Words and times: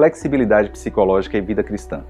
flexibilidade 0.00 0.70
psicológica 0.70 1.36
e 1.36 1.42
vida 1.42 1.62
cristã. 1.62 2.00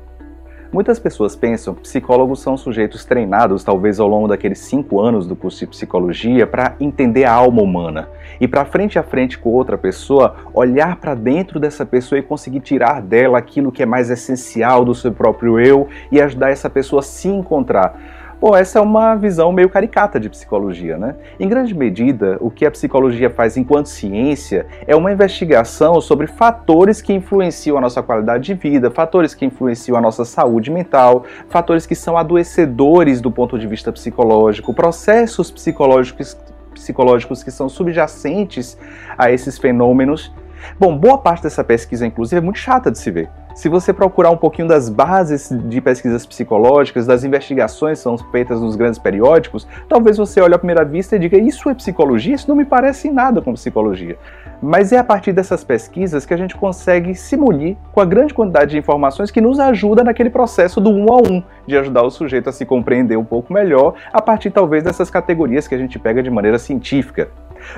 Muitas 0.73 1.01
pessoas 1.01 1.35
pensam 1.35 1.75
que 1.75 1.81
psicólogos 1.81 2.41
são 2.41 2.57
sujeitos 2.57 3.05
treinados, 3.05 3.65
talvez 3.65 3.99
ao 3.99 4.07
longo 4.07 4.29
daqueles 4.29 4.61
cinco 4.61 5.01
anos 5.01 5.27
do 5.27 5.35
curso 5.35 5.59
de 5.59 5.67
psicologia, 5.67 6.47
para 6.47 6.77
entender 6.79 7.25
a 7.25 7.33
alma 7.33 7.61
humana 7.61 8.09
e 8.41 8.47
para 8.47 8.65
frente 8.65 8.97
a 8.97 9.03
frente 9.03 9.37
com 9.37 9.51
outra 9.51 9.77
pessoa, 9.77 10.37
olhar 10.55 11.01
para 11.01 11.17
dentro 11.17 11.59
dessa 11.59 11.85
pessoa 11.85 12.21
e 12.21 12.23
conseguir 12.23 12.61
tirar 12.61 13.03
dela 13.03 13.37
aquilo 13.37 13.73
que 13.73 13.83
é 13.83 13.87
mais 13.87 14.09
essencial 14.09 14.85
do 14.85 14.95
seu 14.95 15.11
próprio 15.11 15.59
eu 15.59 15.89
e 16.13 16.21
ajudar 16.21 16.51
essa 16.51 16.71
pessoa 16.71 17.01
a 17.01 17.03
se 17.03 17.27
encontrar. 17.27 18.20
Bom, 18.41 18.57
essa 18.57 18.79
é 18.79 18.83
uma 18.83 19.15
visão 19.17 19.53
meio 19.53 19.69
caricata 19.69 20.19
de 20.19 20.31
psicologia, 20.31 20.97
né? 20.97 21.15
Em 21.39 21.47
grande 21.47 21.75
medida, 21.75 22.39
o 22.41 22.51
que 22.51 22.65
a 22.65 22.71
psicologia 22.71 23.29
faz 23.29 23.59
enquanto 23.59 23.91
ciência 23.91 24.67
é 24.87 24.97
uma 24.97 25.13
investigação 25.13 26.01
sobre 26.01 26.27
fatores 26.27 27.03
que 27.03 27.13
influenciam 27.13 27.77
a 27.77 27.83
nossa 27.83 28.03
qualidade 28.03 28.45
de 28.45 28.55
vida, 28.55 28.91
fatores 28.91 29.35
que 29.35 29.45
influenciam 29.45 29.95
a 29.95 30.01
nossa 30.01 30.25
saúde 30.25 30.71
mental, 30.71 31.27
fatores 31.51 31.85
que 31.85 31.95
são 31.95 32.17
adoecedores 32.17 33.21
do 33.21 33.31
ponto 33.31 33.59
de 33.59 33.67
vista 33.67 33.93
psicológico, 33.93 34.73
processos 34.73 35.51
psicológicos, 35.51 36.35
psicológicos 36.73 37.43
que 37.43 37.51
são 37.51 37.69
subjacentes 37.69 38.79
a 39.19 39.31
esses 39.31 39.59
fenômenos. 39.59 40.33
Bom, 40.79 40.97
boa 40.97 41.19
parte 41.19 41.43
dessa 41.43 41.65
pesquisa, 41.65 42.07
inclusive, 42.07 42.39
é 42.39 42.41
muito 42.41 42.59
chata 42.59 42.91
de 42.91 42.99
se 42.99 43.11
ver. 43.11 43.29
Se 43.55 43.69
você 43.69 43.93
procurar 43.93 44.31
um 44.31 44.37
pouquinho 44.37 44.69
das 44.69 44.89
bases 44.89 45.51
de 45.51 45.81
pesquisas 45.81 46.25
psicológicas, 46.25 47.07
das 47.07 47.25
investigações 47.25 47.99
que 47.99 48.05
são 48.05 48.17
feitas 48.17 48.61
nos 48.61 48.77
grandes 48.77 48.99
periódicos, 48.99 49.67
talvez 49.89 50.17
você 50.17 50.41
olhe 50.41 50.55
à 50.55 50.59
primeira 50.59 50.85
vista 50.85 51.17
e 51.17 51.19
diga: 51.19 51.37
Isso 51.37 51.69
é 51.69 51.75
psicologia? 51.75 52.35
Isso 52.35 52.49
não 52.49 52.57
me 52.57 52.65
parece 52.65 53.11
nada 53.11 53.43
com 53.43 53.53
psicologia. 53.53 54.17
Mas 54.63 54.93
é 54.93 54.99
a 54.99 55.05
partir 55.05 55.33
dessas 55.33 55.65
pesquisas 55.65 56.25
que 56.25 56.33
a 56.33 56.37
gente 56.37 56.57
consegue 56.57 57.15
se 57.15 57.37
munir 57.37 57.77
com 57.93 58.01
a 58.01 58.05
grande 58.05 58.33
quantidade 58.33 58.71
de 58.71 58.79
informações 58.79 59.31
que 59.31 59.41
nos 59.41 59.59
ajuda 59.59 60.05
naquele 60.05 60.31
processo 60.31 60.81
do 60.81 60.91
um 60.91 61.13
a 61.13 61.17
um, 61.17 61.43
de 61.67 61.77
ajudar 61.77 62.03
o 62.03 62.11
sujeito 62.11 62.49
a 62.49 62.53
se 62.53 62.65
compreender 62.65 63.17
um 63.17 63.25
pouco 63.25 63.53
melhor, 63.53 63.95
a 64.13 64.23
partir 64.23 64.51
talvez 64.51 64.85
dessas 64.85 65.11
categorias 65.11 65.67
que 65.67 65.75
a 65.75 65.79
gente 65.79 65.99
pega 65.99 66.23
de 66.23 66.31
maneira 66.31 66.59
científica. 66.59 67.31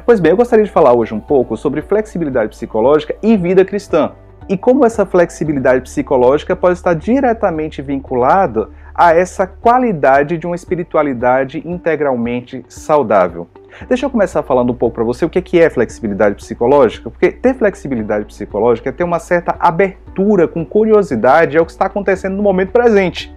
Pois 0.05 0.21
bem, 0.21 0.31
eu 0.31 0.37
gostaria 0.37 0.65
de 0.65 0.71
falar 0.71 0.93
hoje 0.93 1.15
um 1.15 1.21
pouco 1.21 1.57
sobre 1.57 1.83
flexibilidade 1.83 2.51
psicológica 2.51 3.15
e 3.23 3.37
vida 3.37 3.65
cristã 3.65 4.13
e 4.49 4.57
como 4.57 4.85
essa 4.85 5.07
flexibilidade 5.07 5.83
psicológica 5.83 6.57
pode 6.57 6.75
estar 6.75 6.95
diretamente 6.95 7.81
vinculada 7.81 8.69
a 8.95 9.15
essa 9.15 9.47
qualidade 9.47 10.37
de 10.37 10.47
uma 10.47 10.57
espiritualidade 10.57 11.63
integralmente 11.65 12.65
saudável. 12.69 13.49
Deixa 13.89 14.05
eu 14.05 14.11
começar 14.11 14.43
falando 14.43 14.71
um 14.71 14.75
pouco 14.75 14.97
para 14.97 15.05
você 15.05 15.25
o 15.25 15.31
que 15.31 15.59
é 15.59 15.71
flexibilidade 15.71 16.37
psicológica, 16.37 17.09
porque 17.09 17.33
ter 17.33 17.55
flexibilidade 17.55 18.27
psicológica 18.27 18.91
é 18.91 18.93
ter 18.93 19.05
uma 19.05 19.19
certa 19.19 19.57
abertura 19.59 20.47
com 20.47 20.65
curiosidade 20.65 21.57
ao 21.57 21.65
que 21.65 21.73
está 21.73 21.87
acontecendo 21.87 22.37
no 22.37 22.43
momento 22.43 22.73
presente. 22.73 23.35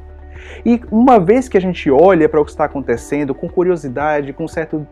E 0.66 0.82
uma 0.92 1.20
vez 1.20 1.48
que 1.48 1.58
a 1.58 1.62
gente 1.62 1.90
olha 1.90 2.28
para 2.28 2.42
o 2.42 2.46
que 2.46 2.52
está 2.52 2.66
acontecendo 2.66 3.34
com 3.34 3.48
curiosidade, 3.48 4.34
com 4.34 4.48
certo 4.48 4.86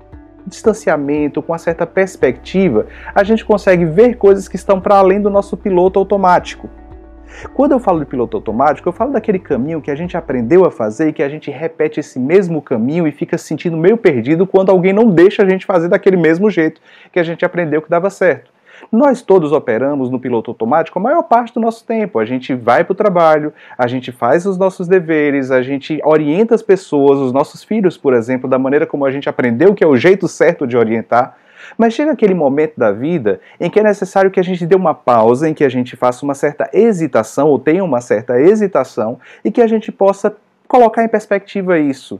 distanciamento, 0.45 1.41
com 1.41 1.51
uma 1.51 1.57
certa 1.57 1.85
perspectiva, 1.85 2.87
a 3.13 3.23
gente 3.23 3.43
consegue 3.43 3.85
ver 3.85 4.15
coisas 4.15 4.47
que 4.47 4.55
estão 4.55 4.79
para 4.79 4.95
além 4.95 5.21
do 5.21 5.29
nosso 5.29 5.57
piloto 5.57 5.99
automático. 5.99 6.69
Quando 7.53 7.71
eu 7.71 7.79
falo 7.79 7.99
de 7.99 8.05
piloto 8.05 8.37
automático, 8.37 8.87
eu 8.87 8.93
falo 8.93 9.11
daquele 9.11 9.39
caminho 9.39 9.81
que 9.81 9.89
a 9.89 9.95
gente 9.95 10.15
aprendeu 10.15 10.65
a 10.65 10.71
fazer 10.71 11.09
e 11.09 11.13
que 11.13 11.23
a 11.23 11.29
gente 11.29 11.49
repete 11.49 11.99
esse 11.99 12.19
mesmo 12.19 12.61
caminho 12.61 13.07
e 13.07 13.11
fica 13.11 13.37
se 13.37 13.45
sentindo 13.45 13.75
meio 13.75 13.97
perdido 13.97 14.45
quando 14.45 14.69
alguém 14.69 14.93
não 14.93 15.09
deixa 15.09 15.43
a 15.43 15.49
gente 15.49 15.65
fazer 15.65 15.87
daquele 15.89 16.15
mesmo 16.15 16.49
jeito 16.49 16.79
que 17.11 17.19
a 17.19 17.23
gente 17.23 17.43
aprendeu 17.43 17.81
que 17.81 17.89
dava 17.89 18.09
certo. 18.09 18.52
Nós 18.91 19.21
todos 19.21 19.51
operamos 19.51 20.09
no 20.09 20.19
piloto 20.19 20.51
automático 20.51 20.97
a 20.99 21.01
maior 21.01 21.23
parte 21.23 21.53
do 21.53 21.59
nosso 21.59 21.85
tempo. 21.85 22.19
A 22.19 22.25
gente 22.25 22.53
vai 22.53 22.83
para 22.83 22.93
o 22.93 22.95
trabalho, 22.95 23.53
a 23.77 23.87
gente 23.87 24.11
faz 24.11 24.45
os 24.45 24.57
nossos 24.57 24.87
deveres, 24.87 25.51
a 25.51 25.61
gente 25.61 25.99
orienta 26.03 26.55
as 26.55 26.61
pessoas, 26.61 27.19
os 27.19 27.31
nossos 27.31 27.63
filhos, 27.63 27.97
por 27.97 28.13
exemplo, 28.13 28.49
da 28.49 28.59
maneira 28.59 28.85
como 28.85 29.05
a 29.05 29.11
gente 29.11 29.29
aprendeu 29.29 29.73
que 29.73 29.83
é 29.83 29.87
o 29.87 29.95
jeito 29.95 30.27
certo 30.27 30.67
de 30.67 30.77
orientar. 30.77 31.37
Mas 31.77 31.93
chega 31.93 32.11
aquele 32.11 32.33
momento 32.33 32.73
da 32.77 32.91
vida 32.91 33.39
em 33.59 33.69
que 33.69 33.79
é 33.79 33.83
necessário 33.83 34.29
que 34.29 34.39
a 34.39 34.43
gente 34.43 34.65
dê 34.65 34.75
uma 34.75 34.93
pausa, 34.93 35.49
em 35.49 35.53
que 35.53 35.63
a 35.63 35.69
gente 35.69 35.95
faça 35.95 36.25
uma 36.25 36.33
certa 36.33 36.69
hesitação, 36.73 37.47
ou 37.47 37.57
tenha 37.57 37.83
uma 37.83 38.01
certa 38.01 38.39
hesitação, 38.39 39.17
e 39.43 39.51
que 39.51 39.61
a 39.61 39.67
gente 39.67 39.91
possa 39.91 40.35
colocar 40.67 41.03
em 41.03 41.07
perspectiva 41.07 41.79
isso 41.79 42.19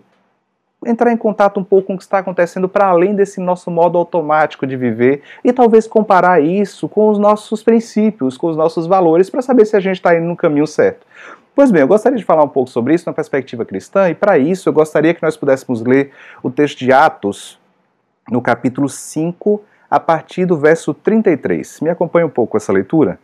entrar 0.86 1.12
em 1.12 1.18
contato 1.18 1.60
um 1.60 1.64
pouco 1.64 1.88
com 1.88 1.94
o 1.96 1.98
que 1.98 2.04
está 2.04 2.20
acontecendo 2.20 2.68
para 2.70 2.88
além 2.88 3.16
desse 3.16 3.40
nosso 3.40 3.70
modo 3.70 3.98
automático 3.98 4.66
de 4.66 4.76
viver 4.76 5.22
e 5.44 5.52
talvez 5.52 5.88
comparar 5.88 6.42
isso 6.42 6.88
com 6.88 7.10
os 7.10 7.18
nossos 7.18 7.64
princípios, 7.64 8.38
com 8.38 8.48
os 8.48 8.58
nossos 8.58 8.88
valores, 8.88 9.30
para 9.30 9.42
saber 9.42 9.66
se 9.66 9.76
a 9.76 9.80
gente 9.80 9.96
está 9.96 10.16
indo 10.16 10.26
no 10.26 10.36
caminho 10.36 10.68
certo. 10.68 11.06
Pois 11.56 11.72
bem, 11.72 11.82
eu 11.82 11.88
gostaria 11.88 12.18
de 12.18 12.24
falar 12.24 12.44
um 12.44 12.50
pouco 12.50 12.70
sobre 12.70 12.96
isso 12.96 13.08
na 13.08 13.14
perspectiva 13.14 13.64
cristã, 13.64 14.10
e 14.10 14.16
para 14.16 14.38
isso 14.38 14.68
eu 14.68 14.74
gostaria 14.74 15.14
que 15.14 15.22
nós 15.22 15.38
pudéssemos 15.38 15.82
ler 15.84 16.12
o 16.42 16.50
texto 16.50 16.80
de 16.80 16.92
Atos, 16.92 17.60
no 18.32 18.42
capítulo 18.42 18.90
5, 18.90 19.62
a 19.90 20.00
partir 20.00 20.46
do 20.46 20.58
verso 20.58 20.94
33. 20.94 21.82
Me 21.82 21.90
acompanhe 21.90 22.26
um 22.26 22.30
pouco 22.30 22.58
essa 22.58 22.74
leitura? 22.74 23.20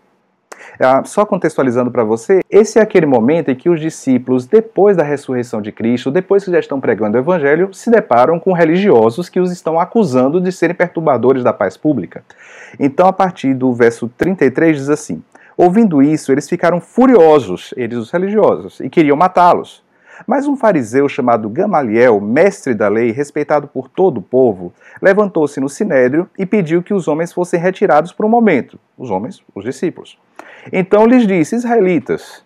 Ah, 0.79 1.03
só 1.03 1.25
contextualizando 1.25 1.91
para 1.91 2.03
você, 2.03 2.39
esse 2.49 2.79
é 2.79 2.81
aquele 2.81 3.05
momento 3.05 3.51
em 3.51 3.55
que 3.55 3.69
os 3.69 3.79
discípulos, 3.79 4.45
depois 4.45 4.97
da 4.97 5.03
ressurreição 5.03 5.61
de 5.61 5.71
Cristo, 5.71 6.11
depois 6.11 6.43
que 6.43 6.51
já 6.51 6.59
estão 6.59 6.79
pregando 6.79 7.17
o 7.17 7.21
evangelho, 7.21 7.73
se 7.73 7.89
deparam 7.89 8.39
com 8.39 8.53
religiosos 8.53 9.29
que 9.29 9.39
os 9.39 9.51
estão 9.51 9.79
acusando 9.79 10.39
de 10.39 10.51
serem 10.51 10.75
perturbadores 10.75 11.43
da 11.43 11.53
paz 11.53 11.77
pública. 11.77 12.23
Então, 12.79 13.07
a 13.07 13.13
partir 13.13 13.53
do 13.53 13.73
verso 13.73 14.09
33 14.17 14.77
diz 14.77 14.89
assim: 14.89 15.21
Ouvindo 15.57 16.01
isso, 16.01 16.31
eles 16.31 16.47
ficaram 16.47 16.79
furiosos, 16.79 17.73
eles 17.75 17.97
os 17.97 18.11
religiosos, 18.11 18.79
e 18.79 18.89
queriam 18.89 19.17
matá-los. 19.17 19.83
Mas 20.27 20.47
um 20.47 20.55
fariseu 20.55 21.07
chamado 21.07 21.49
Gamaliel, 21.49 22.19
mestre 22.19 22.73
da 22.73 22.87
lei, 22.87 23.11
respeitado 23.11 23.67
por 23.67 23.87
todo 23.87 24.17
o 24.17 24.21
povo, 24.21 24.73
levantou-se 25.01 25.59
no 25.59 25.69
sinédrio 25.69 26.29
e 26.37 26.45
pediu 26.45 26.83
que 26.83 26.93
os 26.93 27.07
homens 27.07 27.33
fossem 27.33 27.59
retirados 27.59 28.11
por 28.11 28.25
um 28.25 28.29
momento. 28.29 28.79
Os 28.97 29.09
homens, 29.09 29.41
os 29.55 29.63
discípulos. 29.63 30.17
Então 30.71 31.05
lhes 31.05 31.25
disse: 31.25 31.55
Israelitas, 31.55 32.43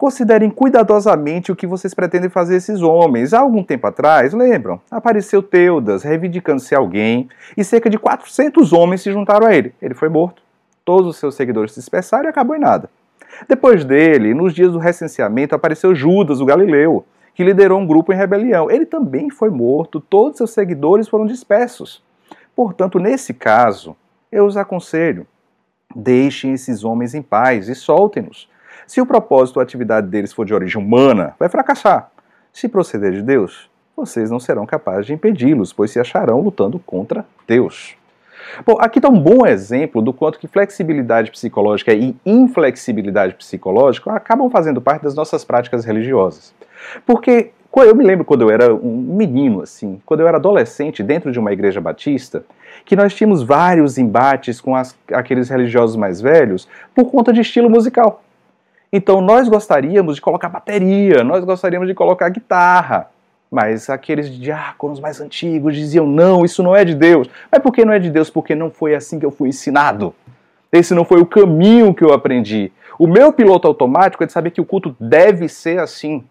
considerem 0.00 0.48
cuidadosamente 0.48 1.52
o 1.52 1.56
que 1.56 1.66
vocês 1.66 1.92
pretendem 1.92 2.30
fazer 2.30 2.56
esses 2.56 2.80
homens. 2.80 3.34
Há 3.34 3.40
algum 3.40 3.62
tempo 3.62 3.86
atrás, 3.86 4.32
lembram? 4.32 4.80
Apareceu 4.90 5.42
Teudas, 5.42 6.02
reivindicando-se 6.02 6.74
alguém, 6.74 7.28
e 7.56 7.62
cerca 7.62 7.90
de 7.90 7.98
400 7.98 8.72
homens 8.72 9.02
se 9.02 9.12
juntaram 9.12 9.46
a 9.46 9.54
ele. 9.54 9.74
Ele 9.80 9.94
foi 9.94 10.08
morto. 10.08 10.42
Todos 10.84 11.10
os 11.10 11.16
seus 11.18 11.34
seguidores 11.34 11.72
se 11.72 11.80
dispersaram 11.80 12.24
e 12.24 12.28
acabou 12.28 12.56
em 12.56 12.60
nada. 12.60 12.88
Depois 13.48 13.84
dele, 13.84 14.34
nos 14.34 14.54
dias 14.54 14.72
do 14.72 14.78
recenseamento, 14.78 15.54
apareceu 15.54 15.94
Judas, 15.94 16.40
o 16.40 16.44
Galileu, 16.44 17.04
que 17.34 17.44
liderou 17.44 17.78
um 17.78 17.86
grupo 17.86 18.12
em 18.12 18.16
rebelião. 18.16 18.70
Ele 18.70 18.84
também 18.84 19.30
foi 19.30 19.50
morto, 19.50 20.00
todos 20.00 20.36
seus 20.36 20.50
seguidores 20.50 21.08
foram 21.08 21.26
dispersos. 21.26 22.02
Portanto, 22.54 22.98
nesse 22.98 23.32
caso, 23.32 23.96
eu 24.30 24.44
os 24.44 24.56
aconselho: 24.56 25.26
deixem 25.94 26.52
esses 26.52 26.84
homens 26.84 27.14
em 27.14 27.22
paz 27.22 27.68
e 27.68 27.74
soltem-nos. 27.74 28.48
Se 28.86 29.00
o 29.00 29.06
propósito 29.06 29.56
ou 29.58 29.62
atividade 29.62 30.08
deles 30.08 30.32
for 30.32 30.44
de 30.44 30.52
origem 30.52 30.82
humana, 30.82 31.34
vai 31.38 31.48
fracassar. 31.48 32.10
Se 32.52 32.68
proceder 32.68 33.12
de 33.12 33.22
Deus, 33.22 33.70
vocês 33.96 34.30
não 34.30 34.40
serão 34.40 34.66
capazes 34.66 35.06
de 35.06 35.12
impedi-los, 35.12 35.72
pois 35.72 35.90
se 35.90 36.00
acharão 36.00 36.40
lutando 36.40 36.78
contra 36.78 37.24
Deus. 37.46 37.96
Bom, 38.64 38.76
aqui 38.78 38.98
está 38.98 39.08
um 39.08 39.20
bom 39.20 39.46
exemplo 39.46 40.02
do 40.02 40.12
quanto 40.12 40.38
que 40.38 40.48
flexibilidade 40.48 41.30
psicológica 41.30 41.92
e 41.92 42.16
inflexibilidade 42.24 43.34
psicológica 43.34 44.12
acabam 44.12 44.50
fazendo 44.50 44.80
parte 44.80 45.02
das 45.02 45.14
nossas 45.14 45.44
práticas 45.44 45.84
religiosas. 45.84 46.54
Porque 47.06 47.50
eu 47.76 47.94
me 47.94 48.04
lembro 48.04 48.24
quando 48.24 48.42
eu 48.42 48.50
era 48.50 48.74
um 48.74 48.96
menino, 48.96 49.62
assim, 49.62 50.00
quando 50.04 50.20
eu 50.20 50.28
era 50.28 50.36
adolescente 50.36 51.02
dentro 51.02 51.30
de 51.30 51.38
uma 51.38 51.52
igreja 51.52 51.80
batista, 51.80 52.44
que 52.84 52.96
nós 52.96 53.14
tínhamos 53.14 53.42
vários 53.42 53.98
embates 53.98 54.60
com 54.60 54.74
as, 54.74 54.96
aqueles 55.12 55.48
religiosos 55.48 55.96
mais 55.96 56.20
velhos 56.20 56.68
por 56.94 57.10
conta 57.10 57.32
de 57.32 57.40
estilo 57.40 57.70
musical. 57.70 58.22
Então 58.92 59.20
nós 59.20 59.48
gostaríamos 59.48 60.16
de 60.16 60.20
colocar 60.20 60.48
bateria, 60.48 61.22
nós 61.22 61.44
gostaríamos 61.44 61.88
de 61.88 61.94
colocar 61.94 62.28
guitarra. 62.28 63.08
Mas 63.50 63.90
aqueles 63.90 64.30
diáconos 64.30 65.00
mais 65.00 65.20
antigos 65.20 65.74
diziam: 65.74 66.06
não, 66.06 66.44
isso 66.44 66.62
não 66.62 66.76
é 66.76 66.84
de 66.84 66.94
Deus. 66.94 67.28
Mas 67.50 67.60
por 67.60 67.72
que 67.72 67.84
não 67.84 67.92
é 67.92 67.98
de 67.98 68.10
Deus? 68.10 68.30
Porque 68.30 68.54
não 68.54 68.70
foi 68.70 68.94
assim 68.94 69.18
que 69.18 69.26
eu 69.26 69.30
fui 69.30 69.48
ensinado. 69.48 70.14
Esse 70.72 70.94
não 70.94 71.04
foi 71.04 71.20
o 71.20 71.26
caminho 71.26 71.92
que 71.92 72.04
eu 72.04 72.12
aprendi. 72.12 72.70
O 72.96 73.08
meu 73.08 73.32
piloto 73.32 73.66
automático 73.66 74.22
é 74.22 74.26
de 74.26 74.32
saber 74.32 74.50
que 74.52 74.60
o 74.60 74.64
culto 74.64 74.94
deve 75.00 75.48
ser 75.48 75.80
assim. 75.80 76.24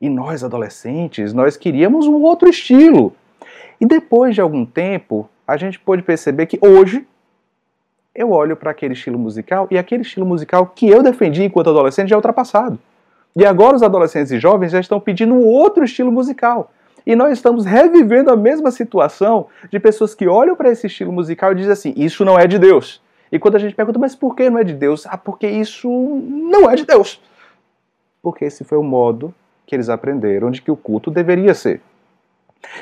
E 0.00 0.08
nós, 0.08 0.44
adolescentes, 0.44 1.32
nós 1.32 1.56
queríamos 1.56 2.06
um 2.06 2.22
outro 2.22 2.48
estilo. 2.48 3.12
E 3.80 3.86
depois 3.86 4.34
de 4.34 4.40
algum 4.40 4.64
tempo, 4.64 5.28
a 5.48 5.56
gente 5.56 5.80
pôde 5.80 6.02
perceber 6.02 6.46
que 6.46 6.58
hoje 6.60 7.06
eu 8.14 8.30
olho 8.30 8.56
para 8.56 8.70
aquele 8.70 8.94
estilo 8.94 9.18
musical 9.18 9.66
e 9.70 9.76
aquele 9.76 10.02
estilo 10.02 10.24
musical 10.24 10.66
que 10.66 10.88
eu 10.88 11.02
defendi 11.02 11.44
enquanto 11.44 11.70
adolescente 11.70 12.08
já 12.08 12.14
é 12.14 12.18
ultrapassado. 12.18 12.78
E 13.36 13.44
agora 13.44 13.76
os 13.76 13.82
adolescentes 13.82 14.32
e 14.32 14.38
jovens 14.38 14.72
já 14.72 14.80
estão 14.80 14.98
pedindo 14.98 15.38
outro 15.38 15.84
estilo 15.84 16.10
musical. 16.10 16.72
E 17.06 17.14
nós 17.14 17.32
estamos 17.34 17.66
revivendo 17.66 18.30
a 18.30 18.36
mesma 18.36 18.70
situação 18.70 19.46
de 19.70 19.78
pessoas 19.78 20.14
que 20.14 20.26
olham 20.26 20.56
para 20.56 20.70
esse 20.70 20.86
estilo 20.86 21.12
musical 21.12 21.52
e 21.52 21.56
dizem 21.56 21.72
assim: 21.72 21.94
isso 21.96 22.24
não 22.24 22.38
é 22.38 22.46
de 22.46 22.58
Deus. 22.58 23.00
E 23.30 23.38
quando 23.38 23.56
a 23.56 23.58
gente 23.58 23.74
pergunta, 23.74 23.98
mas 23.98 24.14
por 24.14 24.34
que 24.34 24.48
não 24.48 24.58
é 24.58 24.64
de 24.64 24.72
Deus? 24.72 25.06
Ah, 25.06 25.18
porque 25.18 25.46
isso 25.46 25.88
não 25.90 26.70
é 26.70 26.74
de 26.74 26.86
Deus. 26.86 27.20
Porque 28.22 28.44
esse 28.46 28.64
foi 28.64 28.78
o 28.78 28.82
modo 28.82 29.34
que 29.66 29.74
eles 29.74 29.88
aprenderam 29.88 30.50
de 30.50 30.62
que 30.62 30.70
o 30.70 30.76
culto 30.76 31.10
deveria 31.10 31.54
ser. 31.54 31.80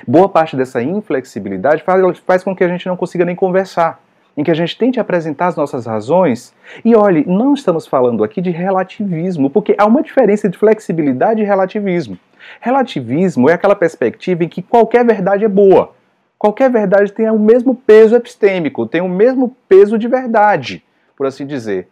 Boa 0.06 0.28
parte 0.28 0.56
dessa 0.56 0.82
inflexibilidade 0.82 1.84
faz 2.24 2.44
com 2.44 2.54
que 2.54 2.62
a 2.62 2.68
gente 2.68 2.86
não 2.86 2.96
consiga 2.96 3.24
nem 3.24 3.34
conversar, 3.34 4.00
em 4.36 4.42
que 4.42 4.50
a 4.50 4.54
gente 4.54 4.76
tente 4.76 4.98
apresentar 4.98 5.46
as 5.46 5.56
nossas 5.56 5.86
razões. 5.86 6.54
E 6.84 6.94
olhe, 6.94 7.24
não 7.26 7.54
estamos 7.54 7.86
falando 7.86 8.24
aqui 8.24 8.40
de 8.40 8.50
relativismo, 8.50 9.48
porque 9.48 9.74
há 9.78 9.86
uma 9.86 10.02
diferença 10.02 10.46
entre 10.46 10.58
flexibilidade 10.58 11.40
e 11.40 11.44
relativismo. 11.44 12.18
Relativismo 12.60 13.48
é 13.48 13.54
aquela 13.54 13.74
perspectiva 13.74 14.44
em 14.44 14.48
que 14.48 14.62
qualquer 14.62 15.04
verdade 15.04 15.44
é 15.44 15.48
boa. 15.48 15.92
Qualquer 16.38 16.70
verdade 16.70 17.12
tem 17.12 17.30
o 17.30 17.38
mesmo 17.38 17.74
peso 17.74 18.14
epistêmico, 18.16 18.86
tem 18.86 19.00
o 19.00 19.08
mesmo 19.08 19.56
peso 19.68 19.96
de 19.96 20.08
verdade, 20.08 20.84
por 21.16 21.26
assim 21.26 21.46
dizer. 21.46 21.88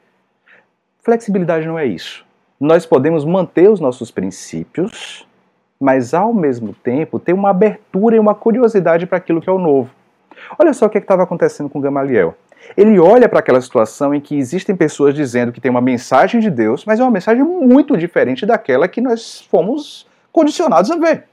Flexibilidade 1.03 1.67
não 1.67 1.79
é 1.79 1.87
isso. 1.87 2.25
Nós 2.61 2.85
podemos 2.85 3.25
manter 3.25 3.69
os 3.71 3.81
nossos 3.81 4.11
princípios, 4.11 5.27
mas 5.81 6.15
ao 6.15 6.33
mesmo 6.33 6.75
tempo 6.75 7.19
ter 7.19 7.33
uma 7.33 7.51
abertura 7.51 8.15
e 8.15 8.19
uma 8.21 8.35
curiosidade 8.35 9.07
para 9.07 9.19
aquilo 9.19 9.41
que 9.41 9.49
é 9.49 9.53
o 9.53 9.59
novo. 9.59 9.91
Olha 10.59 10.73
só 10.73 10.87
o 10.87 10.91
que 10.91 10.99
é 10.99 11.01
estava 11.01 11.23
acontecendo 11.23 11.69
com 11.69 11.81
Gamaliel. 11.81 12.37
Ele 12.77 12.99
olha 12.99 13.29
para 13.29 13.41
aquela 13.41 13.61
situação 13.61 14.15
em 14.15 14.21
que 14.21 14.37
existem 14.37 14.77
pessoas 14.77 15.15
dizendo 15.15 15.53
que 15.53 15.61
tem 15.61 15.71
uma 15.71 15.81
mensagem 15.81 16.41
de 16.41 16.51
Deus, 16.51 16.85
mas 16.85 17.01
é 17.01 17.03
uma 17.03 17.11
mensagem 17.11 17.43
muito 17.43 17.97
diferente 17.97 18.47
daquela 18.47 18.89
que 18.89 19.01
nós 19.01 19.41
fomos 19.51 20.07
condicionados 20.33 20.91
a 20.91 20.97
ver. 20.97 21.25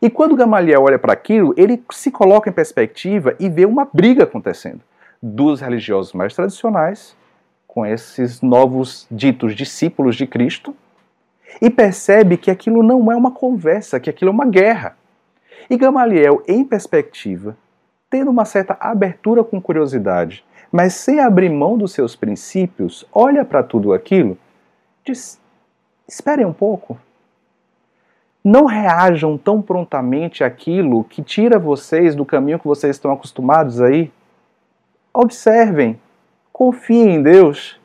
E 0.00 0.10
quando 0.10 0.34
Gamaliel 0.34 0.82
olha 0.82 0.98
para 0.98 1.12
aquilo, 1.12 1.54
ele 1.56 1.82
se 1.92 2.10
coloca 2.10 2.50
em 2.50 2.52
perspectiva 2.52 3.36
e 3.38 3.48
vê 3.48 3.64
uma 3.64 3.88
briga 3.92 4.24
acontecendo 4.24 4.80
dos 5.22 5.60
religiosos 5.60 6.12
mais 6.12 6.34
tradicionais 6.34 7.16
com 7.68 7.86
esses 7.86 8.42
novos 8.42 9.06
ditos 9.08 9.54
discípulos 9.54 10.16
de 10.16 10.26
Cristo 10.26 10.74
e 11.60 11.70
percebe 11.70 12.36
que 12.36 12.50
aquilo 12.50 12.82
não 12.82 13.12
é 13.12 13.16
uma 13.16 13.30
conversa, 13.30 14.00
que 14.00 14.10
aquilo 14.10 14.30
é 14.30 14.34
uma 14.34 14.44
guerra. 14.44 14.96
E 15.70 15.76
Gamaliel, 15.76 16.42
em 16.48 16.64
perspectiva, 16.64 17.56
tendo 18.12 18.30
uma 18.30 18.44
certa 18.44 18.76
abertura 18.78 19.42
com 19.42 19.58
curiosidade, 19.58 20.44
mas 20.70 20.92
sem 20.92 21.18
abrir 21.18 21.48
mão 21.48 21.78
dos 21.78 21.92
seus 21.92 22.14
princípios, 22.14 23.06
olha 23.10 23.42
para 23.42 23.62
tudo 23.62 23.94
aquilo, 23.94 24.36
diz: 25.02 25.40
esperem 26.06 26.44
um 26.44 26.52
pouco. 26.52 26.98
Não 28.44 28.66
reajam 28.66 29.38
tão 29.38 29.62
prontamente 29.62 30.44
àquilo 30.44 31.04
que 31.04 31.22
tira 31.22 31.58
vocês 31.58 32.14
do 32.14 32.26
caminho 32.26 32.58
que 32.58 32.66
vocês 32.66 32.96
estão 32.96 33.12
acostumados 33.12 33.80
aí. 33.80 34.12
Observem, 35.14 35.98
confiem 36.52 37.14
em 37.14 37.22
Deus 37.22 37.80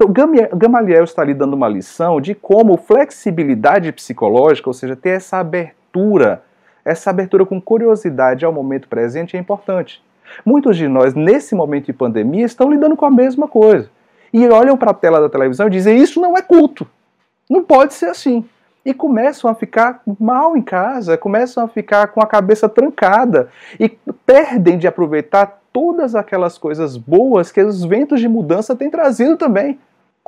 então, 0.00 0.12
Gamaliel 0.54 1.02
está 1.02 1.24
lhe 1.24 1.34
dando 1.34 1.54
uma 1.54 1.66
lição 1.66 2.20
de 2.20 2.32
como 2.32 2.76
flexibilidade 2.76 3.90
psicológica, 3.90 4.70
ou 4.70 4.72
seja, 4.72 4.94
ter 4.94 5.10
essa 5.10 5.38
abertura, 5.38 6.44
essa 6.84 7.10
abertura 7.10 7.44
com 7.44 7.60
curiosidade 7.60 8.44
ao 8.44 8.52
momento 8.52 8.88
presente 8.88 9.36
é 9.36 9.40
importante. 9.40 10.02
Muitos 10.44 10.76
de 10.76 10.88
nós, 10.88 11.14
nesse 11.14 11.54
momento 11.54 11.86
de 11.86 11.92
pandemia, 11.92 12.44
estão 12.44 12.70
lidando 12.70 12.96
com 12.96 13.06
a 13.06 13.10
mesma 13.10 13.48
coisa. 13.48 13.90
E 14.32 14.46
olham 14.48 14.76
para 14.76 14.90
a 14.90 14.94
tela 14.94 15.20
da 15.20 15.28
televisão 15.28 15.66
e 15.66 15.70
dizem: 15.70 15.98
Isso 15.98 16.20
não 16.20 16.36
é 16.36 16.42
culto. 16.42 16.86
Não 17.48 17.62
pode 17.62 17.94
ser 17.94 18.06
assim. 18.06 18.44
E 18.84 18.92
começam 18.92 19.50
a 19.50 19.54
ficar 19.54 20.02
mal 20.18 20.56
em 20.56 20.62
casa, 20.62 21.16
começam 21.16 21.64
a 21.64 21.68
ficar 21.68 22.08
com 22.08 22.20
a 22.20 22.26
cabeça 22.26 22.68
trancada 22.68 23.48
e 23.78 23.88
perdem 24.26 24.78
de 24.78 24.86
aproveitar 24.86 25.60
todas 25.72 26.14
aquelas 26.14 26.58
coisas 26.58 26.96
boas 26.96 27.50
que 27.50 27.60
os 27.62 27.84
ventos 27.84 28.20
de 28.20 28.28
mudança 28.28 28.76
têm 28.76 28.90
trazido 28.90 29.36
também 29.36 29.78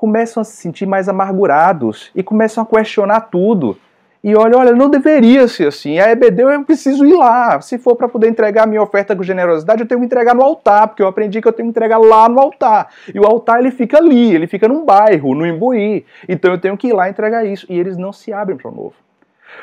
começam 0.01 0.41
a 0.41 0.45
se 0.45 0.57
sentir 0.57 0.87
mais 0.87 1.11
amargurados 1.11 2.11
e 2.15 2.23
começam 2.23 2.63
a 2.63 2.67
questionar 2.67 3.21
tudo. 3.31 3.77
E 4.23 4.37
olha, 4.37 4.59
olha, 4.59 4.73
não 4.73 4.91
deveria 4.91 5.49
ser 5.49 5.69
assim. 5.69 5.99
A 5.99 6.11
EBD 6.11 6.43
eu 6.43 6.65
preciso 6.65 7.07
ir 7.07 7.15
lá. 7.15 7.59
Se 7.63 7.79
for 7.79 7.97
para 7.97 8.07
poder 8.07 8.29
entregar 8.29 8.65
a 8.65 8.67
minha 8.67 8.83
oferta 8.83 9.17
com 9.17 9.23
generosidade, 9.23 9.81
eu 9.81 9.89
tenho 9.89 10.01
que 10.01 10.07
entregar 10.07 10.35
no 10.35 10.43
altar, 10.43 10.89
porque 10.89 11.03
eu 11.03 11.07
aprendi 11.07 11.41
que 11.41 11.49
eu 11.49 11.53
tenho 11.53 11.69
que 11.69 11.71
entregar 11.71 11.97
lá 11.97 12.29
no 12.29 12.39
altar. 12.39 12.89
E 13.15 13.19
o 13.19 13.25
altar 13.25 13.61
ele 13.61 13.71
fica 13.71 13.97
ali, 13.97 14.35
ele 14.35 14.47
fica 14.47 14.69
num 14.69 14.85
bairro, 14.85 15.35
no 15.35 15.47
Imbuí. 15.47 16.05
Então 16.29 16.53
eu 16.53 16.61
tenho 16.61 16.77
que 16.77 16.89
ir 16.89 16.93
lá 16.93 17.09
entregar 17.09 17.47
isso. 17.47 17.67
E 17.71 17.79
eles 17.79 17.97
não 17.97 18.13
se 18.13 18.31
abrem 18.31 18.59
para 18.59 18.71
o 18.71 18.75
novo. 18.75 18.95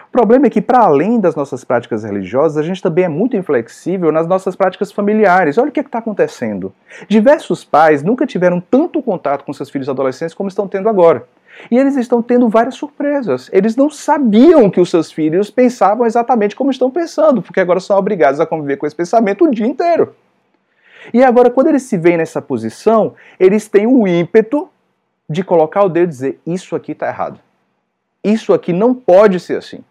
O 0.08 0.12
problema 0.12 0.48
é 0.48 0.50
que, 0.50 0.62
para 0.62 0.80
além 0.80 1.20
das 1.20 1.36
nossas 1.36 1.64
práticas 1.64 2.04
religiosas, 2.04 2.58
a 2.58 2.64
gente 2.64 2.82
também 2.82 3.06
é 3.06 3.10
muito 3.10 3.38
inflexível 3.38 4.12
nas 4.12 4.28
nossas 4.28 4.56
práticas 4.56 4.92
familiares. 4.92 5.58
Olha 5.58 5.70
o 5.70 5.72
que 5.72 5.80
é 5.80 5.84
está 5.84 6.00
acontecendo. 6.00 6.74
Diversos 7.08 7.64
pais 7.64 8.04
nunca 8.04 8.26
tiveram 8.26 8.60
tanto 8.60 9.02
contato 9.02 9.44
com 9.44 9.54
seus 9.54 9.70
filhos 9.70 9.88
adolescentes 9.88 10.34
como 10.34 10.50
estão 10.50 10.68
tendo 10.68 10.90
agora. 10.90 11.26
E 11.72 11.78
eles 11.78 11.96
estão 11.96 12.22
tendo 12.22 12.48
várias 12.48 12.76
surpresas. 12.76 13.50
Eles 13.52 13.76
não 13.76 13.90
sabiam 13.90 14.70
que 14.70 14.80
os 14.80 14.90
seus 14.90 15.12
filhos 15.12 15.50
pensavam 15.50 16.06
exatamente 16.06 16.56
como 16.56 16.72
estão 16.72 16.90
pensando, 16.90 17.42
porque 17.42 17.60
agora 17.60 17.80
são 17.80 17.98
obrigados 17.98 18.40
a 18.40 18.46
conviver 18.46 18.78
com 18.78 18.86
esse 18.86 18.96
pensamento 18.96 19.46
o 19.46 19.52
dia 19.52 19.66
inteiro. 19.66 20.16
E 21.14 21.24
agora, 21.24 21.50
quando 21.50 21.68
eles 21.68 21.84
se 21.84 21.98
veem 21.98 22.18
nessa 22.18 22.42
posição, 22.42 23.16
eles 23.40 23.68
têm 23.68 23.88
o 23.88 24.08
ímpeto 24.08 24.70
de 25.30 25.44
colocar 25.44 25.84
o 25.84 25.90
dedo 25.90 26.06
e 26.06 26.08
dizer: 26.08 26.40
Isso 26.46 26.76
aqui 26.76 26.92
está 26.92 27.08
errado. 27.08 27.40
Isso 28.24 28.54
aqui 28.54 28.74
não 28.74 28.94
pode 28.94 29.40
ser 29.40 29.58
assim. 29.58 29.84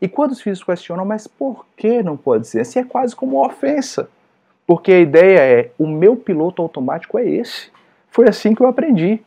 E 0.00 0.08
quando 0.08 0.32
os 0.32 0.40
filhos 0.40 0.62
questionam, 0.62 1.04
mas 1.04 1.26
por 1.26 1.64
que 1.76 2.02
não 2.02 2.16
pode 2.16 2.46
ser 2.46 2.60
assim? 2.60 2.80
É 2.80 2.84
quase 2.84 3.14
como 3.14 3.36
uma 3.36 3.46
ofensa. 3.46 4.08
Porque 4.66 4.92
a 4.92 5.00
ideia 5.00 5.38
é: 5.40 5.70
o 5.78 5.86
meu 5.86 6.16
piloto 6.16 6.60
automático 6.62 7.18
é 7.18 7.26
esse. 7.26 7.70
Foi 8.10 8.28
assim 8.28 8.54
que 8.54 8.62
eu 8.62 8.66
aprendi. 8.66 9.20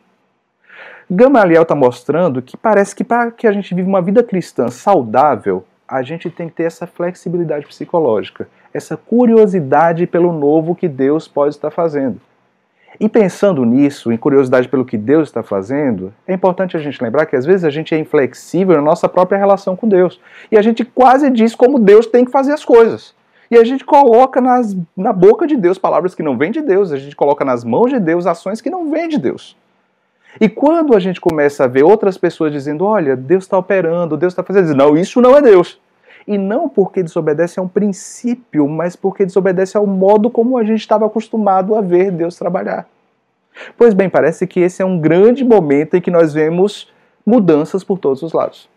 Gamaliel 1.10 1.62
está 1.62 1.74
mostrando 1.74 2.42
que 2.42 2.54
parece 2.54 2.94
que 2.94 3.02
para 3.02 3.30
que 3.30 3.46
a 3.46 3.52
gente 3.52 3.74
viva 3.74 3.88
uma 3.88 4.02
vida 4.02 4.22
cristã 4.22 4.68
saudável, 4.68 5.64
a 5.88 6.02
gente 6.02 6.28
tem 6.28 6.48
que 6.48 6.56
ter 6.56 6.64
essa 6.64 6.86
flexibilidade 6.86 7.66
psicológica, 7.66 8.46
essa 8.74 8.94
curiosidade 8.94 10.06
pelo 10.06 10.30
novo 10.34 10.74
que 10.74 10.86
Deus 10.86 11.26
pode 11.26 11.54
estar 11.54 11.70
fazendo. 11.70 12.20
E 13.00 13.08
pensando 13.08 13.64
nisso, 13.64 14.12
em 14.12 14.18
curiosidade 14.18 14.68
pelo 14.68 14.84
que 14.84 14.98
Deus 14.98 15.28
está 15.28 15.42
fazendo, 15.42 16.12
é 16.26 16.34
importante 16.34 16.76
a 16.76 16.80
gente 16.80 17.02
lembrar 17.02 17.24
que 17.24 17.36
às 17.36 17.46
vezes 17.46 17.64
a 17.64 17.70
gente 17.70 17.94
é 17.94 17.98
inflexível 17.98 18.76
na 18.76 18.82
nossa 18.82 19.08
própria 19.08 19.38
relação 19.38 19.74
com 19.74 19.88
Deus. 19.88 20.20
E 20.52 20.58
a 20.58 20.62
gente 20.62 20.84
quase 20.84 21.30
diz 21.30 21.54
como 21.54 21.78
Deus 21.78 22.06
tem 22.06 22.24
que 22.24 22.30
fazer 22.30 22.52
as 22.52 22.64
coisas. 22.64 23.14
E 23.50 23.56
a 23.56 23.64
gente 23.64 23.82
coloca 23.82 24.42
nas, 24.42 24.76
na 24.94 25.12
boca 25.12 25.46
de 25.46 25.56
Deus 25.56 25.78
palavras 25.78 26.14
que 26.14 26.22
não 26.22 26.36
vêm 26.36 26.50
de 26.50 26.60
Deus, 26.60 26.92
a 26.92 26.98
gente 26.98 27.16
coloca 27.16 27.46
nas 27.46 27.64
mãos 27.64 27.90
de 27.90 27.98
Deus 27.98 28.26
ações 28.26 28.60
que 28.60 28.68
não 28.68 28.90
vêm 28.90 29.08
de 29.08 29.16
Deus. 29.16 29.56
E 30.40 30.48
quando 30.48 30.94
a 30.94 31.00
gente 31.00 31.20
começa 31.20 31.64
a 31.64 31.66
ver 31.66 31.82
outras 31.82 32.18
pessoas 32.18 32.52
dizendo: 32.52 32.84
olha, 32.84 33.16
Deus 33.16 33.44
está 33.44 33.58
operando, 33.58 34.16
Deus 34.16 34.32
está 34.32 34.42
fazendo, 34.42 34.74
não, 34.74 34.96
isso 34.96 35.20
não 35.20 35.36
é 35.36 35.42
Deus. 35.42 35.80
E 36.26 36.36
não 36.36 36.68
porque 36.68 37.02
desobedece 37.02 37.58
a 37.58 37.62
um 37.62 37.68
princípio, 37.68 38.68
mas 38.68 38.94
porque 38.94 39.24
desobedece 39.24 39.76
ao 39.76 39.86
modo 39.86 40.28
como 40.28 40.58
a 40.58 40.64
gente 40.64 40.80
estava 40.80 41.06
acostumado 41.06 41.74
a 41.74 41.80
ver 41.80 42.10
Deus 42.10 42.36
trabalhar. 42.36 42.86
Pois 43.76 43.94
bem, 43.94 44.08
parece 44.10 44.46
que 44.46 44.60
esse 44.60 44.82
é 44.82 44.84
um 44.84 45.00
grande 45.00 45.42
momento 45.42 45.96
em 45.96 46.00
que 46.00 46.10
nós 46.10 46.34
vemos 46.34 46.92
mudanças 47.24 47.82
por 47.82 47.98
todos 47.98 48.22
os 48.22 48.32
lados. 48.32 48.68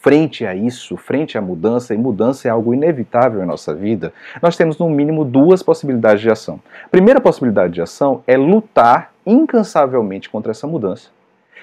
Frente 0.00 0.44
a 0.44 0.54
isso, 0.54 0.96
frente 0.98 1.38
à 1.38 1.40
mudança, 1.40 1.94
e 1.94 1.98
mudança 1.98 2.46
é 2.46 2.50
algo 2.50 2.74
inevitável 2.74 3.42
em 3.42 3.46
nossa 3.46 3.74
vida, 3.74 4.12
nós 4.42 4.54
temos 4.54 4.76
no 4.78 4.88
mínimo 4.88 5.24
duas 5.24 5.62
possibilidades 5.62 6.20
de 6.20 6.30
ação. 6.30 6.60
A 6.84 6.88
primeira 6.88 7.20
possibilidade 7.20 7.72
de 7.72 7.80
ação 7.80 8.22
é 8.26 8.36
lutar 8.36 9.13
incansavelmente 9.26 10.28
contra 10.28 10.50
essa 10.50 10.66
mudança. 10.66 11.08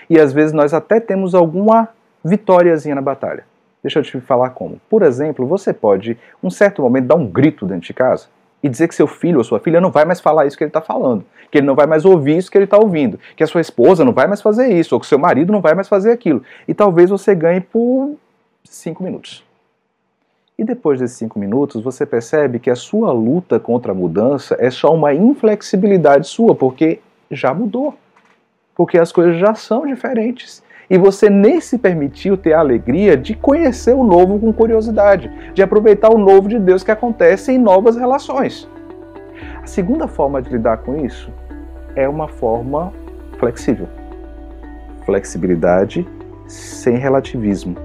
E 0.09 0.19
às 0.19 0.33
vezes 0.33 0.53
nós 0.53 0.73
até 0.73 0.99
temos 0.99 1.33
alguma 1.35 1.89
vitóriazinha 2.23 2.95
na 2.95 3.01
batalha. 3.01 3.45
Deixa 3.81 3.99
eu 3.99 4.03
te 4.03 4.19
falar 4.21 4.51
como. 4.51 4.79
Por 4.89 5.01
exemplo, 5.01 5.45
você 5.45 5.73
pode, 5.73 6.17
um 6.43 6.49
certo 6.49 6.81
momento, 6.81 7.07
dar 7.07 7.15
um 7.15 7.25
grito 7.25 7.65
dentro 7.65 7.87
de 7.87 7.93
casa 7.93 8.27
e 8.61 8.69
dizer 8.69 8.87
que 8.87 8.95
seu 8.95 9.07
filho 9.07 9.39
ou 9.39 9.43
sua 9.43 9.59
filha 9.59 9.81
não 9.81 9.89
vai 9.89 10.05
mais 10.05 10.19
falar 10.19 10.45
isso 10.45 10.57
que 10.57 10.63
ele 10.63 10.69
está 10.69 10.81
falando, 10.81 11.25
que 11.49 11.57
ele 11.57 11.65
não 11.65 11.73
vai 11.73 11.87
mais 11.87 12.05
ouvir 12.05 12.37
isso 12.37 12.51
que 12.51 12.57
ele 12.57 12.65
está 12.65 12.77
ouvindo, 12.77 13.19
que 13.35 13.43
a 13.43 13.47
sua 13.47 13.61
esposa 13.61 14.05
não 14.05 14.13
vai 14.13 14.27
mais 14.27 14.41
fazer 14.41 14.67
isso, 14.67 14.93
ou 14.93 15.01
que 15.01 15.07
seu 15.07 15.17
marido 15.17 15.51
não 15.51 15.61
vai 15.61 15.73
mais 15.73 15.87
fazer 15.87 16.11
aquilo. 16.11 16.43
E 16.67 16.73
talvez 16.73 17.09
você 17.09 17.33
ganhe 17.33 17.59
por 17.59 18.15
cinco 18.63 19.03
minutos. 19.03 19.43
E 20.59 20.63
depois 20.63 20.99
desses 20.99 21.17
cinco 21.17 21.39
minutos, 21.39 21.81
você 21.81 22.05
percebe 22.05 22.59
que 22.59 22.69
a 22.69 22.75
sua 22.75 23.11
luta 23.11 23.59
contra 23.59 23.93
a 23.93 23.95
mudança 23.95 24.55
é 24.59 24.69
só 24.69 24.93
uma 24.93 25.11
inflexibilidade 25.11 26.27
sua, 26.27 26.53
porque 26.53 26.99
já 27.31 27.53
mudou. 27.53 27.95
Porque 28.75 28.97
as 28.97 29.11
coisas 29.11 29.37
já 29.37 29.53
são 29.55 29.85
diferentes 29.85 30.63
e 30.91 30.97
você 30.97 31.29
nem 31.29 31.61
se 31.61 31.77
permitiu 31.77 32.35
ter 32.35 32.51
a 32.51 32.59
alegria 32.59 33.15
de 33.15 33.33
conhecer 33.33 33.95
o 33.95 34.03
novo 34.03 34.37
com 34.37 34.51
curiosidade, 34.51 35.31
de 35.53 35.63
aproveitar 35.63 36.09
o 36.09 36.17
novo 36.17 36.49
de 36.49 36.59
Deus 36.59 36.83
que 36.83 36.91
acontece 36.91 37.53
em 37.53 37.57
novas 37.57 37.95
relações. 37.95 38.67
A 39.63 39.65
segunda 39.65 40.05
forma 40.05 40.41
de 40.41 40.49
lidar 40.49 40.79
com 40.79 40.97
isso 40.97 41.31
é 41.95 42.09
uma 42.09 42.27
forma 42.27 42.91
flexível. 43.39 43.87
Flexibilidade 45.05 46.05
sem 46.45 46.97
relativismo. 46.97 47.77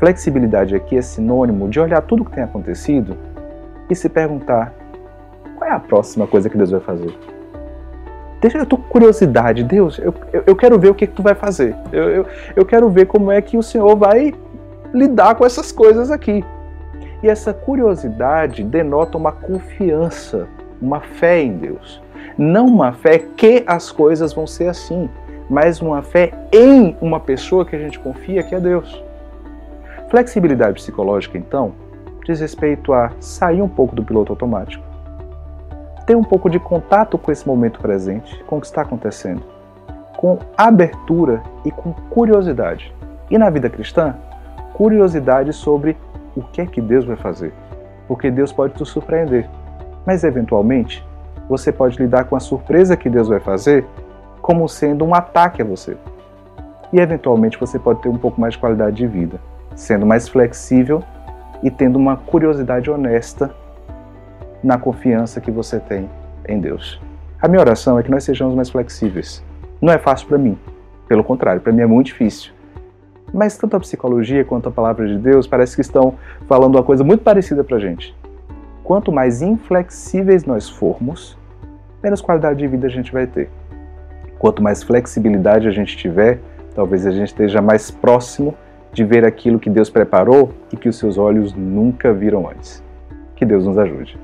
Flexibilidade 0.00 0.74
aqui 0.74 0.96
é 0.96 1.02
sinônimo 1.02 1.68
de 1.68 1.78
olhar 1.78 2.00
tudo 2.02 2.22
o 2.22 2.26
que 2.26 2.32
tem 2.32 2.42
acontecido 2.42 3.16
e 3.88 3.94
se 3.94 4.08
perguntar: 4.08 4.74
qual 5.56 5.70
é 5.70 5.72
a 5.72 5.78
próxima 5.78 6.26
coisa 6.26 6.50
que 6.50 6.56
Deus 6.56 6.72
vai 6.72 6.80
fazer? 6.80 7.16
Deixa, 8.44 8.58
eu 8.58 8.66
tô 8.66 8.76
com 8.76 8.82
curiosidade, 8.82 9.64
Deus, 9.64 9.98
eu, 9.98 10.12
eu, 10.30 10.42
eu 10.48 10.54
quero 10.54 10.78
ver 10.78 10.90
o 10.90 10.94
que, 10.94 11.06
que 11.06 11.14
tu 11.14 11.22
vai 11.22 11.34
fazer. 11.34 11.74
Eu, 11.90 12.10
eu, 12.10 12.26
eu 12.54 12.66
quero 12.66 12.90
ver 12.90 13.06
como 13.06 13.32
é 13.32 13.40
que 13.40 13.56
o 13.56 13.62
Senhor 13.62 13.96
vai 13.96 14.34
lidar 14.92 15.34
com 15.34 15.46
essas 15.46 15.72
coisas 15.72 16.10
aqui. 16.10 16.44
E 17.22 17.28
essa 17.30 17.54
curiosidade 17.54 18.62
denota 18.62 19.16
uma 19.16 19.32
confiança, 19.32 20.46
uma 20.78 21.00
fé 21.00 21.40
em 21.40 21.56
Deus. 21.56 22.02
Não 22.36 22.66
uma 22.66 22.92
fé 22.92 23.18
que 23.34 23.64
as 23.66 23.90
coisas 23.90 24.34
vão 24.34 24.46
ser 24.46 24.68
assim, 24.68 25.08
mas 25.48 25.80
uma 25.80 26.02
fé 26.02 26.30
em 26.52 26.94
uma 27.00 27.20
pessoa 27.20 27.64
que 27.64 27.74
a 27.74 27.78
gente 27.78 27.98
confia, 27.98 28.42
que 28.42 28.54
é 28.54 28.60
Deus. 28.60 29.02
Flexibilidade 30.10 30.74
psicológica, 30.74 31.38
então, 31.38 31.72
diz 32.26 32.40
respeito 32.40 32.92
a 32.92 33.10
sair 33.20 33.62
um 33.62 33.68
pouco 33.70 33.96
do 33.96 34.04
piloto 34.04 34.30
automático, 34.30 34.84
ter 36.06 36.16
um 36.16 36.22
pouco 36.22 36.50
de 36.50 36.58
contato 36.58 37.16
com 37.16 37.32
esse 37.32 37.46
momento 37.46 37.80
presente, 37.80 38.42
com 38.44 38.58
o 38.58 38.60
que 38.60 38.66
está 38.66 38.82
acontecendo, 38.82 39.42
com 40.16 40.38
abertura 40.56 41.42
e 41.64 41.70
com 41.70 41.92
curiosidade. 42.10 42.94
E 43.30 43.38
na 43.38 43.48
vida 43.50 43.70
cristã, 43.70 44.14
curiosidade 44.74 45.52
sobre 45.52 45.96
o 46.36 46.42
que 46.42 46.60
é 46.60 46.66
que 46.66 46.80
Deus 46.80 47.04
vai 47.04 47.16
fazer. 47.16 47.52
Porque 48.06 48.30
Deus 48.30 48.52
pode 48.52 48.74
te 48.74 48.84
surpreender, 48.84 49.48
mas 50.04 50.24
eventualmente 50.24 51.04
você 51.48 51.72
pode 51.72 51.98
lidar 51.98 52.24
com 52.24 52.36
a 52.36 52.40
surpresa 52.40 52.96
que 52.96 53.08
Deus 53.08 53.28
vai 53.28 53.40
fazer 53.40 53.86
como 54.42 54.68
sendo 54.68 55.04
um 55.04 55.14
ataque 55.14 55.62
a 55.62 55.64
você. 55.64 55.96
E 56.92 57.00
eventualmente 57.00 57.58
você 57.58 57.78
pode 57.78 58.02
ter 58.02 58.08
um 58.08 58.18
pouco 58.18 58.40
mais 58.40 58.54
de 58.54 58.60
qualidade 58.60 58.96
de 58.96 59.06
vida, 59.06 59.40
sendo 59.74 60.04
mais 60.04 60.28
flexível 60.28 61.02
e 61.62 61.70
tendo 61.70 61.96
uma 61.96 62.16
curiosidade 62.16 62.90
honesta 62.90 63.50
na 64.64 64.78
confiança 64.78 65.40
que 65.40 65.50
você 65.50 65.78
tem 65.78 66.08
em 66.48 66.58
Deus. 66.58 67.00
A 67.40 67.46
minha 67.46 67.60
oração 67.60 67.98
é 67.98 68.02
que 68.02 68.10
nós 68.10 68.24
sejamos 68.24 68.54
mais 68.54 68.70
flexíveis. 68.70 69.44
Não 69.80 69.92
é 69.92 69.98
fácil 69.98 70.26
para 70.26 70.38
mim, 70.38 70.58
pelo 71.06 71.22
contrário, 71.22 71.60
para 71.60 71.72
mim 71.72 71.82
é 71.82 71.86
muito 71.86 72.06
difícil. 72.06 72.52
Mas 73.32 73.58
tanto 73.58 73.76
a 73.76 73.80
psicologia 73.80 74.44
quanto 74.44 74.68
a 74.68 74.72
palavra 74.72 75.06
de 75.06 75.18
Deus 75.18 75.46
parece 75.46 75.74
que 75.74 75.82
estão 75.82 76.14
falando 76.46 76.76
uma 76.76 76.82
coisa 76.82 77.04
muito 77.04 77.22
parecida 77.22 77.62
para 77.62 77.78
gente. 77.78 78.16
Quanto 78.82 79.12
mais 79.12 79.42
inflexíveis 79.42 80.44
nós 80.44 80.68
formos, 80.68 81.36
menos 82.02 82.20
qualidade 82.20 82.58
de 82.58 82.66
vida 82.66 82.86
a 82.86 82.90
gente 82.90 83.12
vai 83.12 83.26
ter. 83.26 83.50
Quanto 84.38 84.62
mais 84.62 84.82
flexibilidade 84.82 85.68
a 85.68 85.70
gente 85.70 85.96
tiver, 85.96 86.38
talvez 86.74 87.06
a 87.06 87.10
gente 87.10 87.28
esteja 87.28 87.60
mais 87.60 87.90
próximo 87.90 88.54
de 88.92 89.04
ver 89.04 89.24
aquilo 89.24 89.58
que 89.58 89.68
Deus 89.68 89.90
preparou 89.90 90.52
e 90.72 90.76
que 90.76 90.88
os 90.88 90.96
seus 90.96 91.18
olhos 91.18 91.52
nunca 91.52 92.12
viram 92.12 92.48
antes. 92.48 92.82
Que 93.34 93.44
Deus 93.44 93.66
nos 93.66 93.76
ajude. 93.76 94.16